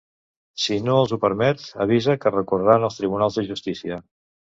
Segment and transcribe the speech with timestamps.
[0.61, 4.01] Si no els ho permet, avisa que recorreran als tribunals de justícia.